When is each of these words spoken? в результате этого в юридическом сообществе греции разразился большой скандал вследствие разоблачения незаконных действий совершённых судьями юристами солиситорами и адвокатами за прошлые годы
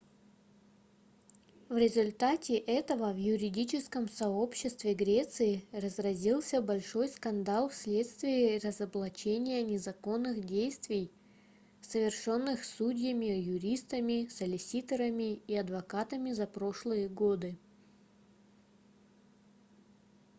в 1.69 1.77
результате 1.77 2.57
этого 2.57 3.13
в 3.13 3.17
юридическом 3.17 4.09
сообществе 4.09 4.95
греции 4.95 5.63
разразился 5.71 6.59
большой 6.59 7.07
скандал 7.07 7.69
вследствие 7.69 8.57
разоблачения 8.57 9.61
незаконных 9.61 10.43
действий 10.43 11.11
совершённых 11.81 12.63
судьями 12.65 13.25
юристами 13.27 14.25
солиситорами 14.27 15.35
и 15.45 15.55
адвокатами 15.55 16.31
за 16.31 16.47
прошлые 16.47 17.07
годы 17.07 17.59